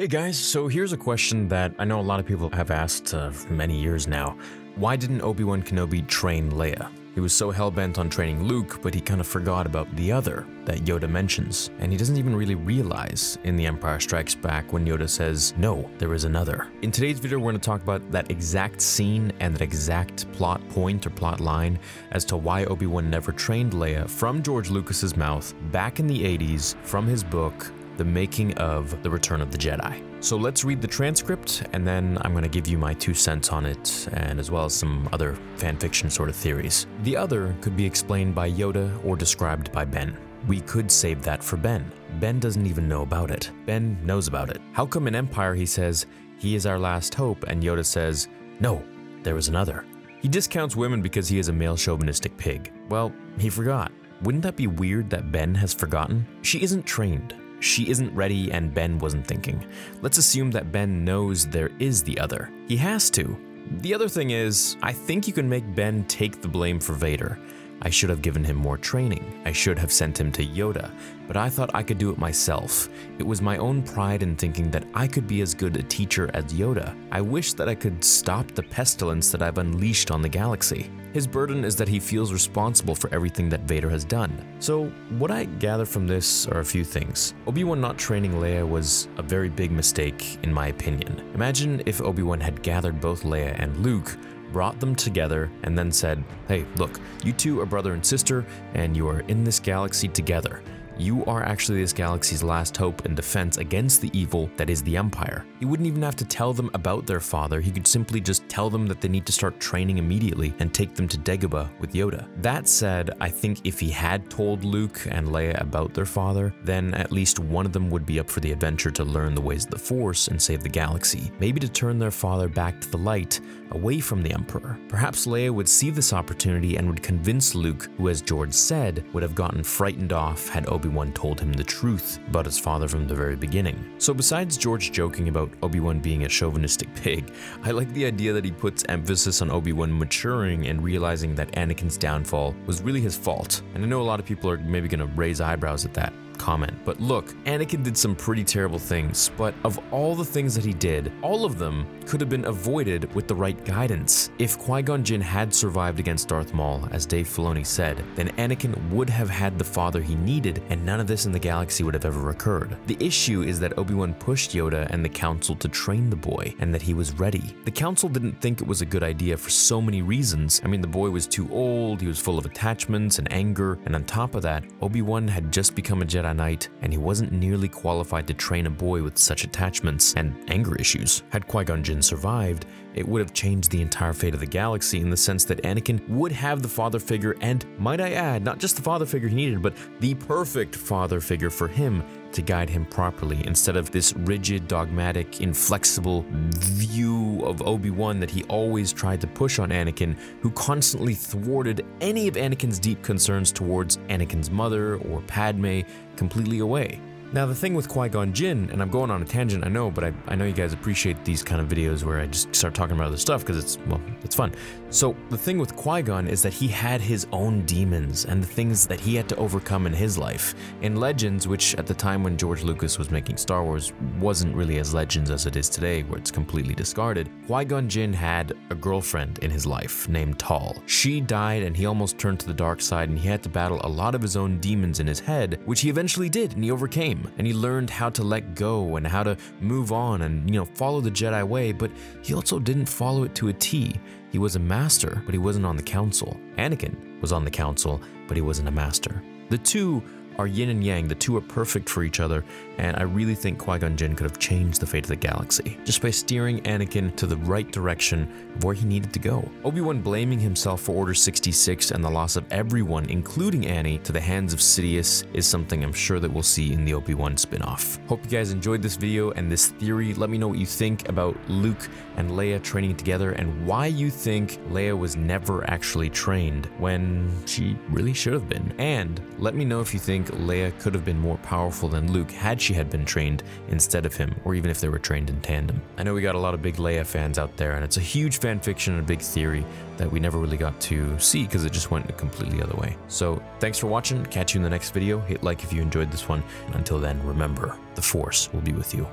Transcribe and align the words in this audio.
Hey 0.00 0.06
guys, 0.06 0.38
so 0.38 0.66
here's 0.66 0.94
a 0.94 0.96
question 0.96 1.46
that 1.48 1.74
I 1.78 1.84
know 1.84 2.00
a 2.00 2.08
lot 2.10 2.20
of 2.20 2.24
people 2.24 2.48
have 2.54 2.70
asked 2.70 3.12
uh, 3.12 3.30
for 3.30 3.52
many 3.52 3.78
years 3.78 4.08
now. 4.08 4.34
Why 4.76 4.96
didn't 4.96 5.20
Obi 5.20 5.44
Wan 5.44 5.62
Kenobi 5.62 6.08
train 6.08 6.50
Leia? 6.52 6.88
He 7.14 7.20
was 7.20 7.34
so 7.34 7.50
hell 7.50 7.70
bent 7.70 7.98
on 7.98 8.08
training 8.08 8.44
Luke, 8.44 8.80
but 8.80 8.94
he 8.94 9.02
kind 9.02 9.20
of 9.20 9.26
forgot 9.26 9.66
about 9.66 9.94
the 9.96 10.10
other 10.10 10.46
that 10.64 10.86
Yoda 10.86 11.06
mentions. 11.06 11.68
And 11.80 11.92
he 11.92 11.98
doesn't 11.98 12.16
even 12.16 12.34
really 12.34 12.54
realize 12.54 13.36
in 13.44 13.56
The 13.56 13.66
Empire 13.66 14.00
Strikes 14.00 14.34
Back 14.34 14.72
when 14.72 14.86
Yoda 14.86 15.06
says, 15.06 15.52
No, 15.58 15.90
there 15.98 16.14
is 16.14 16.24
another. 16.24 16.68
In 16.80 16.90
today's 16.90 17.18
video, 17.18 17.38
we're 17.38 17.50
going 17.50 17.60
to 17.60 17.66
talk 17.66 17.82
about 17.82 18.10
that 18.10 18.30
exact 18.30 18.80
scene 18.80 19.34
and 19.40 19.54
that 19.54 19.60
exact 19.60 20.32
plot 20.32 20.66
point 20.70 21.06
or 21.06 21.10
plot 21.10 21.40
line 21.40 21.78
as 22.12 22.24
to 22.24 22.38
why 22.38 22.64
Obi 22.64 22.86
Wan 22.86 23.10
never 23.10 23.32
trained 23.32 23.74
Leia 23.74 24.08
from 24.08 24.42
George 24.42 24.70
Lucas's 24.70 25.14
mouth 25.14 25.52
back 25.70 26.00
in 26.00 26.06
the 26.06 26.38
80s 26.38 26.74
from 26.86 27.06
his 27.06 27.22
book, 27.22 27.70
The 28.00 28.04
Making 28.06 28.54
of 28.54 29.02
The 29.02 29.10
Return 29.10 29.42
of 29.42 29.50
the 29.50 29.58
Jedi. 29.58 30.02
So 30.24 30.38
let's 30.38 30.64
read 30.64 30.80
the 30.80 30.88
transcript, 30.88 31.64
and 31.74 31.86
then 31.86 32.16
I'm 32.22 32.32
going 32.32 32.44
to 32.44 32.48
give 32.48 32.66
you 32.66 32.78
my 32.78 32.94
two 32.94 33.12
cents 33.12 33.50
on 33.50 33.66
it, 33.66 34.08
and 34.12 34.40
as 34.40 34.50
well 34.50 34.64
as 34.64 34.72
some 34.72 35.06
other 35.12 35.36
fanfiction 35.58 36.10
sort 36.10 36.30
of 36.30 36.34
theories. 36.34 36.86
The 37.02 37.14
other 37.14 37.54
could 37.60 37.76
be 37.76 37.84
explained 37.84 38.34
by 38.34 38.50
Yoda 38.50 39.04
or 39.04 39.16
described 39.16 39.70
by 39.70 39.84
Ben. 39.84 40.16
We 40.46 40.62
could 40.62 40.90
save 40.90 41.22
that 41.24 41.44
for 41.44 41.58
Ben. 41.58 41.92
Ben 42.20 42.40
doesn't 42.40 42.64
even 42.64 42.88
know 42.88 43.02
about 43.02 43.30
it. 43.30 43.50
Ben 43.66 43.98
knows 44.02 44.28
about 44.28 44.48
it. 44.48 44.62
How 44.72 44.86
come 44.86 45.06
in 45.06 45.14
Empire 45.14 45.54
he 45.54 45.66
says, 45.66 46.06
he 46.38 46.54
is 46.54 46.64
our 46.64 46.78
last 46.78 47.14
hope, 47.14 47.44
and 47.48 47.62
Yoda 47.62 47.84
says, 47.84 48.28
no, 48.60 48.82
there 49.22 49.36
is 49.36 49.48
another? 49.48 49.84
He 50.22 50.28
discounts 50.28 50.74
women 50.74 51.02
because 51.02 51.28
he 51.28 51.38
is 51.38 51.48
a 51.50 51.52
male 51.52 51.76
chauvinistic 51.76 52.34
pig. 52.38 52.72
Well, 52.88 53.12
he 53.38 53.50
forgot. 53.50 53.92
Wouldn't 54.22 54.44
that 54.44 54.56
be 54.56 54.68
weird 54.68 55.10
that 55.10 55.30
Ben 55.30 55.54
has 55.54 55.74
forgotten? 55.74 56.26
She 56.40 56.62
isn't 56.62 56.86
trained. 56.86 57.34
She 57.60 57.88
isn't 57.90 58.14
ready 58.14 58.50
and 58.50 58.74
Ben 58.74 58.98
wasn't 58.98 59.26
thinking. 59.26 59.64
Let's 60.02 60.18
assume 60.18 60.50
that 60.52 60.72
Ben 60.72 61.04
knows 61.04 61.46
there 61.46 61.70
is 61.78 62.02
the 62.02 62.18
other. 62.18 62.50
He 62.66 62.76
has 62.78 63.10
to. 63.10 63.38
The 63.78 63.94
other 63.94 64.08
thing 64.08 64.30
is, 64.30 64.76
I 64.82 64.92
think 64.92 65.28
you 65.28 65.32
can 65.32 65.48
make 65.48 65.74
Ben 65.74 66.04
take 66.04 66.42
the 66.42 66.48
blame 66.48 66.80
for 66.80 66.94
Vader. 66.94 67.38
I 67.82 67.88
should 67.88 68.10
have 68.10 68.20
given 68.20 68.44
him 68.44 68.56
more 68.56 68.76
training. 68.76 69.40
I 69.46 69.52
should 69.52 69.78
have 69.78 69.92
sent 69.92 70.20
him 70.20 70.30
to 70.32 70.44
Yoda, 70.44 70.90
but 71.26 71.36
I 71.36 71.48
thought 71.48 71.74
I 71.74 71.82
could 71.82 71.96
do 71.96 72.10
it 72.10 72.18
myself. 72.18 72.88
It 73.18 73.26
was 73.26 73.40
my 73.40 73.56
own 73.56 73.82
pride 73.82 74.22
in 74.22 74.36
thinking 74.36 74.70
that 74.70 74.84
I 74.92 75.06
could 75.06 75.26
be 75.26 75.40
as 75.40 75.54
good 75.54 75.76
a 75.76 75.82
teacher 75.82 76.30
as 76.34 76.44
Yoda. 76.46 76.94
I 77.10 77.22
wish 77.22 77.54
that 77.54 77.68
I 77.68 77.74
could 77.74 78.04
stop 78.04 78.48
the 78.48 78.62
pestilence 78.62 79.30
that 79.32 79.40
I've 79.40 79.58
unleashed 79.58 80.10
on 80.10 80.20
the 80.20 80.28
galaxy. 80.28 80.90
His 81.12 81.26
burden 81.26 81.64
is 81.64 81.74
that 81.76 81.88
he 81.88 81.98
feels 81.98 82.32
responsible 82.32 82.94
for 82.94 83.12
everything 83.12 83.48
that 83.48 83.62
Vader 83.62 83.90
has 83.90 84.04
done. 84.04 84.46
So, 84.60 84.86
what 85.18 85.32
I 85.32 85.44
gather 85.44 85.84
from 85.84 86.06
this 86.06 86.46
are 86.46 86.60
a 86.60 86.64
few 86.64 86.84
things. 86.84 87.34
Obi-Wan 87.48 87.80
not 87.80 87.98
training 87.98 88.34
Leia 88.34 88.68
was 88.68 89.08
a 89.16 89.22
very 89.22 89.48
big 89.48 89.72
mistake, 89.72 90.38
in 90.44 90.52
my 90.52 90.68
opinion. 90.68 91.20
Imagine 91.34 91.82
if 91.84 92.00
Obi-Wan 92.00 92.40
had 92.40 92.62
gathered 92.62 93.00
both 93.00 93.24
Leia 93.24 93.56
and 93.58 93.76
Luke 93.78 94.16
brought 94.52 94.78
them 94.80 94.94
together, 94.94 95.50
and 95.62 95.78
then 95.78 95.92
said, 95.92 96.22
Hey, 96.48 96.64
look, 96.76 97.00
you 97.24 97.32
two 97.32 97.60
are 97.60 97.66
brother 97.66 97.92
and 97.92 98.04
sister, 98.04 98.44
and 98.74 98.96
you 98.96 99.08
are 99.08 99.20
in 99.20 99.44
this 99.44 99.60
galaxy 99.60 100.08
together. 100.08 100.62
You 101.00 101.24
are 101.24 101.42
actually 101.42 101.80
this 101.80 101.94
galaxy's 101.94 102.42
last 102.42 102.76
hope 102.76 103.06
and 103.06 103.16
defense 103.16 103.56
against 103.56 104.02
the 104.02 104.10
evil 104.12 104.50
that 104.58 104.68
is 104.68 104.82
the 104.82 104.98
Empire. 104.98 105.46
He 105.58 105.64
wouldn't 105.64 105.86
even 105.86 106.02
have 106.02 106.16
to 106.16 106.26
tell 106.26 106.52
them 106.52 106.70
about 106.74 107.06
their 107.06 107.20
father, 107.20 107.62
he 107.62 107.70
could 107.70 107.86
simply 107.86 108.20
just 108.20 108.46
tell 108.50 108.68
them 108.68 108.86
that 108.86 109.00
they 109.00 109.08
need 109.08 109.24
to 109.24 109.32
start 109.32 109.58
training 109.60 109.96
immediately 109.96 110.52
and 110.58 110.74
take 110.74 110.94
them 110.94 111.08
to 111.08 111.16
Dagobah 111.16 111.70
with 111.80 111.94
Yoda. 111.94 112.28
That 112.42 112.68
said, 112.68 113.12
I 113.18 113.30
think 113.30 113.60
if 113.64 113.80
he 113.80 113.88
had 113.88 114.28
told 114.28 114.62
Luke 114.62 115.06
and 115.10 115.28
Leia 115.28 115.58
about 115.58 115.94
their 115.94 116.04
father, 116.04 116.52
then 116.64 116.92
at 116.92 117.12
least 117.12 117.38
one 117.38 117.64
of 117.64 117.72
them 117.72 117.88
would 117.88 118.04
be 118.04 118.20
up 118.20 118.28
for 118.28 118.40
the 118.40 118.52
adventure 118.52 118.90
to 118.90 119.02
learn 119.02 119.34
the 119.34 119.40
ways 119.40 119.64
of 119.64 119.70
the 119.70 119.78
Force 119.78 120.28
and 120.28 120.40
save 120.40 120.62
the 120.62 120.68
galaxy. 120.68 121.32
Maybe 121.40 121.60
to 121.60 121.68
turn 121.68 121.98
their 121.98 122.10
father 122.10 122.46
back 122.46 122.78
to 122.78 122.90
the 122.90 122.98
light, 122.98 123.40
away 123.70 124.00
from 124.00 124.22
the 124.22 124.32
Emperor. 124.32 124.78
Perhaps 124.88 125.26
Leia 125.26 125.50
would 125.50 125.68
see 125.68 125.90
this 125.90 126.12
opportunity 126.12 126.76
and 126.76 126.88
would 126.88 127.02
convince 127.02 127.54
Luke, 127.54 127.88
who, 127.96 128.10
as 128.10 128.20
George 128.20 128.52
said, 128.52 129.04
would 129.14 129.22
have 129.22 129.34
gotten 129.34 129.62
frightened 129.62 130.12
off 130.12 130.48
had 130.48 130.66
Obi-Wan 130.90 131.12
told 131.12 131.40
him 131.40 131.52
the 131.52 131.62
truth 131.62 132.18
about 132.26 132.44
his 132.44 132.58
father 132.58 132.88
from 132.88 133.06
the 133.06 133.14
very 133.14 133.36
beginning. 133.36 133.94
So 133.98 134.12
besides 134.12 134.56
George 134.56 134.90
joking 134.90 135.28
about 135.28 135.48
Obi-Wan 135.62 136.00
being 136.00 136.24
a 136.24 136.28
chauvinistic 136.28 136.92
pig, 136.96 137.32
I 137.62 137.70
like 137.70 137.92
the 137.92 138.06
idea 138.06 138.32
that 138.32 138.44
he 138.44 138.50
puts 138.50 138.84
emphasis 138.88 139.40
on 139.40 139.52
Obi-Wan 139.52 139.96
maturing 139.96 140.66
and 140.66 140.82
realizing 140.82 141.36
that 141.36 141.52
Anakin's 141.52 141.96
downfall 141.96 142.56
was 142.66 142.82
really 142.82 143.00
his 143.00 143.16
fault. 143.16 143.62
And 143.74 143.84
I 143.84 143.86
know 143.86 144.00
a 144.00 144.10
lot 144.10 144.18
of 144.18 144.26
people 144.26 144.50
are 144.50 144.58
maybe 144.58 144.88
going 144.88 144.98
to 144.98 145.14
raise 145.16 145.40
eyebrows 145.40 145.84
at 145.84 145.94
that 145.94 146.12
comment. 146.40 146.76
But 146.86 147.00
look, 147.00 147.34
Anakin 147.44 147.84
did 147.84 147.96
some 147.96 148.16
pretty 148.16 148.44
terrible 148.44 148.78
things, 148.78 149.30
but 149.36 149.54
of 149.62 149.78
all 149.92 150.14
the 150.14 150.24
things 150.24 150.54
that 150.54 150.64
he 150.64 150.72
did, 150.72 151.12
all 151.20 151.44
of 151.44 151.58
them 151.58 151.86
could 152.06 152.20
have 152.20 152.30
been 152.30 152.46
avoided 152.46 153.14
with 153.14 153.28
the 153.28 153.34
right 153.34 153.62
guidance. 153.64 154.30
If 154.38 154.58
Qui-Gon 154.58 155.04
Jinn 155.04 155.20
had 155.20 155.54
survived 155.54 156.00
against 156.00 156.28
Darth 156.28 156.54
Maul, 156.54 156.88
as 156.92 157.04
Dave 157.04 157.28
Filoni 157.28 157.64
said, 157.64 158.02
then 158.16 158.30
Anakin 158.38 158.74
would 158.90 159.10
have 159.10 159.28
had 159.28 159.58
the 159.58 159.64
father 159.64 160.00
he 160.00 160.14
needed, 160.14 160.62
and 160.70 160.84
none 160.84 160.98
of 160.98 161.06
this 161.06 161.26
in 161.26 161.32
the 161.32 161.38
galaxy 161.38 161.84
would 161.84 161.94
have 161.94 162.06
ever 162.06 162.30
occurred. 162.30 162.76
The 162.86 162.96
issue 162.98 163.42
is 163.42 163.60
that 163.60 163.76
Obi-Wan 163.78 164.14
pushed 164.14 164.52
Yoda 164.52 164.88
and 164.90 165.04
the 165.04 165.10
Council 165.10 165.54
to 165.56 165.68
train 165.68 166.08
the 166.08 166.16
boy, 166.16 166.54
and 166.58 166.72
that 166.72 166.82
he 166.82 166.94
was 166.94 167.12
ready. 167.12 167.54
The 167.66 167.70
Council 167.70 168.08
didn't 168.08 168.40
think 168.40 168.62
it 168.62 168.66
was 168.66 168.80
a 168.80 168.86
good 168.86 169.02
idea 169.02 169.36
for 169.36 169.50
so 169.50 169.80
many 169.80 170.00
reasons. 170.00 170.60
I 170.64 170.68
mean, 170.68 170.80
the 170.80 170.88
boy 170.88 171.10
was 171.10 171.26
too 171.26 171.52
old, 171.52 172.00
he 172.00 172.08
was 172.08 172.18
full 172.18 172.38
of 172.38 172.46
attachments 172.46 173.18
and 173.18 173.30
anger, 173.30 173.78
and 173.84 173.94
on 173.94 174.04
top 174.04 174.34
of 174.34 174.42
that, 174.42 174.64
Obi-Wan 174.80 175.28
had 175.28 175.52
just 175.52 175.74
become 175.74 176.00
a 176.00 176.06
Jedi 176.06 176.29
Knight, 176.32 176.68
and 176.82 176.92
he 176.92 176.98
wasn't 176.98 177.32
nearly 177.32 177.68
qualified 177.68 178.26
to 178.26 178.34
train 178.34 178.66
a 178.66 178.70
boy 178.70 179.02
with 179.02 179.18
such 179.18 179.44
attachments 179.44 180.14
and 180.14 180.34
anger 180.48 180.76
issues. 180.76 181.22
Had 181.30 181.46
Qui-Gon 181.46 181.82
Jinn 181.82 182.02
survived, 182.02 182.66
it 182.94 183.06
would 183.06 183.20
have 183.20 183.32
changed 183.32 183.70
the 183.70 183.82
entire 183.82 184.12
fate 184.12 184.34
of 184.34 184.40
the 184.40 184.46
galaxy 184.46 185.00
in 185.00 185.10
the 185.10 185.16
sense 185.16 185.44
that 185.44 185.62
Anakin 185.62 186.06
would 186.08 186.32
have 186.32 186.62
the 186.62 186.68
father 186.68 186.98
figure, 186.98 187.36
and 187.40 187.64
might 187.78 188.00
I 188.00 188.12
add, 188.12 188.44
not 188.44 188.58
just 188.58 188.76
the 188.76 188.82
father 188.82 189.06
figure 189.06 189.28
he 189.28 189.36
needed, 189.36 189.62
but 189.62 189.74
the 190.00 190.14
perfect 190.14 190.74
father 190.74 191.20
figure 191.20 191.50
for 191.50 191.68
him 191.68 192.04
to 192.32 192.42
guide 192.42 192.70
him 192.70 192.84
properly 192.86 193.44
instead 193.46 193.76
of 193.76 193.90
this 193.90 194.14
rigid, 194.14 194.68
dogmatic, 194.68 195.40
inflexible 195.40 196.24
view 196.30 197.42
of 197.44 197.62
Obi-Wan 197.62 198.20
that 198.20 198.30
he 198.30 198.44
always 198.44 198.92
tried 198.92 199.20
to 199.20 199.26
push 199.26 199.58
on 199.58 199.70
Anakin, 199.70 200.16
who 200.40 200.50
constantly 200.52 201.14
thwarted 201.14 201.84
any 202.00 202.28
of 202.28 202.34
Anakin's 202.34 202.78
deep 202.78 203.02
concerns 203.02 203.52
towards 203.52 203.98
Anakin's 204.08 204.50
mother 204.50 204.96
or 204.96 205.20
Padme 205.22 205.80
completely 206.16 206.60
away. 206.60 207.00
Now, 207.32 207.46
the 207.46 207.54
thing 207.54 207.74
with 207.74 207.88
Qui 207.88 208.08
Gon 208.08 208.32
Jinn, 208.32 208.68
and 208.72 208.82
I'm 208.82 208.90
going 208.90 209.08
on 209.08 209.22
a 209.22 209.24
tangent, 209.24 209.64
I 209.64 209.68
know, 209.68 209.88
but 209.88 210.02
I, 210.02 210.12
I 210.26 210.34
know 210.34 210.46
you 210.46 210.52
guys 210.52 210.72
appreciate 210.72 211.24
these 211.24 211.44
kind 211.44 211.60
of 211.60 211.68
videos 211.68 212.02
where 212.02 212.18
I 212.18 212.26
just 212.26 212.52
start 212.52 212.74
talking 212.74 212.96
about 212.96 213.06
other 213.06 213.16
stuff 213.16 213.42
because 213.42 213.56
it's, 213.56 213.78
well, 213.86 214.00
it's 214.24 214.34
fun. 214.34 214.52
So, 214.88 215.14
the 215.28 215.38
thing 215.38 215.56
with 215.56 215.76
Qui 215.76 216.02
Gon 216.02 216.26
is 216.26 216.42
that 216.42 216.52
he 216.52 216.66
had 216.66 217.00
his 217.00 217.28
own 217.30 217.64
demons 217.66 218.24
and 218.24 218.42
the 218.42 218.48
things 218.48 218.84
that 218.88 218.98
he 218.98 219.14
had 219.14 219.28
to 219.28 219.36
overcome 219.36 219.86
in 219.86 219.92
his 219.92 220.18
life. 220.18 220.56
In 220.82 220.96
Legends, 220.96 221.46
which 221.46 221.76
at 221.76 221.86
the 221.86 221.94
time 221.94 222.24
when 222.24 222.36
George 222.36 222.64
Lucas 222.64 222.98
was 222.98 223.12
making 223.12 223.36
Star 223.36 223.62
Wars 223.62 223.92
wasn't 224.18 224.52
really 224.56 224.78
as 224.78 224.92
Legends 224.92 225.30
as 225.30 225.46
it 225.46 225.54
is 225.54 225.68
today, 225.68 226.02
where 226.02 226.18
it's 226.18 226.32
completely 226.32 226.74
discarded, 226.74 227.30
Qui 227.46 227.64
Gon 227.64 227.88
Jinn 227.88 228.12
had 228.12 228.54
a 228.70 228.74
girlfriend 228.74 229.38
in 229.38 229.52
his 229.52 229.66
life 229.66 230.08
named 230.08 230.40
Tahl. 230.40 230.82
She 230.86 231.20
died 231.20 231.62
and 231.62 231.76
he 231.76 231.86
almost 231.86 232.18
turned 232.18 232.40
to 232.40 232.48
the 232.48 232.54
dark 232.54 232.80
side 232.80 233.08
and 233.08 233.16
he 233.16 233.28
had 233.28 233.44
to 233.44 233.48
battle 233.48 233.80
a 233.84 233.88
lot 233.88 234.16
of 234.16 234.22
his 234.22 234.36
own 234.36 234.58
demons 234.58 234.98
in 234.98 235.06
his 235.06 235.20
head, 235.20 235.60
which 235.64 235.82
he 235.82 235.90
eventually 235.90 236.28
did 236.28 236.54
and 236.54 236.64
he 236.64 236.72
overcame 236.72 237.19
and 237.38 237.46
he 237.46 237.52
learned 237.52 237.90
how 237.90 238.10
to 238.10 238.22
let 238.22 238.54
go 238.54 238.96
and 238.96 239.06
how 239.06 239.22
to 239.22 239.36
move 239.60 239.92
on 239.92 240.22
and, 240.22 240.48
you 240.52 240.58
know, 240.58 240.64
follow 240.64 241.00
the 241.00 241.10
Jedi 241.10 241.46
way, 241.46 241.72
but 241.72 241.90
he 242.22 242.34
also 242.34 242.58
didn't 242.58 242.86
follow 242.86 243.24
it 243.24 243.34
to 243.36 243.48
a 243.48 243.52
T. 243.52 243.98
He 244.30 244.38
was 244.38 244.56
a 244.56 244.60
master, 244.60 245.22
but 245.24 245.34
he 245.34 245.38
wasn't 245.38 245.66
on 245.66 245.76
the 245.76 245.82
council. 245.82 246.38
Anakin 246.56 247.20
was 247.20 247.32
on 247.32 247.44
the 247.44 247.50
council, 247.50 248.00
but 248.28 248.36
he 248.36 248.40
wasn't 248.40 248.68
a 248.68 248.70
master. 248.70 249.22
The 249.48 249.58
two 249.58 250.02
are 250.40 250.46
yin 250.46 250.70
and 250.70 250.82
yang. 250.82 251.06
The 251.06 251.14
two 251.14 251.36
are 251.36 251.42
perfect 251.42 251.88
for 251.88 252.02
each 252.02 252.18
other, 252.18 252.42
and 252.78 252.96
I 252.96 253.02
really 253.02 253.34
think 253.34 253.58
Qui 253.58 253.78
Gon 253.78 253.94
Jinn 253.94 254.16
could 254.16 254.24
have 254.24 254.38
changed 254.38 254.80
the 254.80 254.86
fate 254.86 255.04
of 255.04 255.08
the 255.08 255.16
galaxy 255.16 255.78
just 255.84 256.00
by 256.00 256.10
steering 256.10 256.62
Anakin 256.62 257.14
to 257.16 257.26
the 257.26 257.36
right 257.36 257.70
direction 257.70 258.22
of 258.56 258.64
where 258.64 258.74
he 258.74 258.86
needed 258.86 259.12
to 259.12 259.18
go. 259.18 259.46
Obi 259.64 259.82
Wan 259.82 260.00
blaming 260.00 260.40
himself 260.40 260.80
for 260.80 260.92
Order 260.92 261.12
66 261.12 261.90
and 261.90 262.02
the 262.02 262.08
loss 262.08 262.36
of 262.36 262.50
everyone, 262.50 263.04
including 263.10 263.66
Annie, 263.66 263.98
to 263.98 264.12
the 264.12 264.20
hands 264.20 264.54
of 264.54 264.60
Sidious 264.60 265.24
is 265.34 265.46
something 265.46 265.84
I'm 265.84 265.92
sure 265.92 266.18
that 266.20 266.32
we'll 266.32 266.42
see 266.42 266.72
in 266.72 266.86
the 266.86 266.94
Obi 266.94 267.12
Wan 267.12 267.36
spin 267.36 267.60
off. 267.60 267.98
Hope 268.08 268.24
you 268.24 268.30
guys 268.30 268.50
enjoyed 268.50 268.80
this 268.80 268.96
video 268.96 269.32
and 269.32 269.52
this 269.52 269.68
theory. 269.68 270.14
Let 270.14 270.30
me 270.30 270.38
know 270.38 270.48
what 270.48 270.58
you 270.58 270.66
think 270.66 271.06
about 271.10 271.36
Luke 271.48 271.86
and 272.16 272.30
Leia 272.30 272.62
training 272.62 272.96
together 272.96 273.32
and 273.32 273.66
why 273.66 273.86
you 273.86 274.10
think 274.10 274.52
Leia 274.70 274.96
was 274.96 275.16
never 275.16 275.68
actually 275.68 276.08
trained 276.08 276.66
when 276.78 277.30
she 277.46 277.76
really 277.90 278.14
should 278.14 278.32
have 278.32 278.48
been. 278.48 278.74
And 278.78 279.20
let 279.38 279.54
me 279.54 279.66
know 279.66 279.80
if 279.80 279.92
you 279.92 280.00
think 280.00 280.29
Leia 280.34 280.78
could 280.80 280.94
have 280.94 281.04
been 281.04 281.18
more 281.18 281.36
powerful 281.38 281.88
than 281.88 282.12
Luke 282.12 282.30
had 282.30 282.60
she 282.60 282.74
had 282.74 282.90
been 282.90 283.04
trained 283.04 283.42
instead 283.68 284.06
of 284.06 284.16
him, 284.16 284.34
or 284.44 284.54
even 284.54 284.70
if 284.70 284.80
they 284.80 284.88
were 284.88 284.98
trained 284.98 285.30
in 285.30 285.40
tandem. 285.40 285.80
I 285.96 286.02
know 286.02 286.14
we 286.14 286.22
got 286.22 286.34
a 286.34 286.38
lot 286.38 286.54
of 286.54 286.62
big 286.62 286.76
Leia 286.76 287.06
fans 287.06 287.38
out 287.38 287.56
there, 287.56 287.72
and 287.72 287.84
it's 287.84 287.96
a 287.96 288.00
huge 288.00 288.38
fan 288.38 288.60
fiction 288.60 288.94
and 288.94 289.02
a 289.02 289.06
big 289.06 289.20
theory 289.20 289.64
that 289.96 290.10
we 290.10 290.20
never 290.20 290.38
really 290.38 290.56
got 290.56 290.80
to 290.82 291.18
see 291.18 291.44
because 291.44 291.64
it 291.64 291.72
just 291.72 291.90
went 291.90 292.08
a 292.08 292.12
completely 292.12 292.62
other 292.62 292.76
way. 292.76 292.96
So 293.08 293.42
thanks 293.58 293.78
for 293.78 293.86
watching. 293.86 294.24
Catch 294.26 294.54
you 294.54 294.58
in 294.58 294.62
the 294.62 294.70
next 294.70 294.90
video. 294.90 295.20
Hit 295.20 295.42
like 295.42 295.62
if 295.64 295.72
you 295.72 295.82
enjoyed 295.82 296.10
this 296.10 296.28
one. 296.28 296.42
Until 296.72 296.98
then, 296.98 297.22
remember, 297.26 297.76
the 297.94 298.02
Force 298.02 298.52
will 298.52 298.62
be 298.62 298.72
with 298.72 298.94
you 298.94 299.06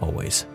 always. 0.00 0.46